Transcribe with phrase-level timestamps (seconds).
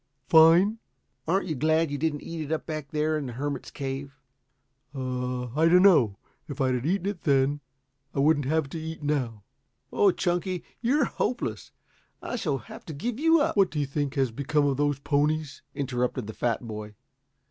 [0.29, 0.79] "Fine!"
[1.27, 4.19] "Aren't you glad you didn't eat it up back there in the hermit's cave?"
[4.95, 6.17] "Oh, I dunno.
[6.47, 7.61] If I'd eaten it then,
[8.11, 9.43] I wouldn't have to eat it now."
[9.93, 11.69] "Oh, Chunky, you're hopeless.
[12.19, 14.97] I shall have to give you up" "What do you think has become of those
[14.97, 16.95] ponies?" interrupted the fat boy.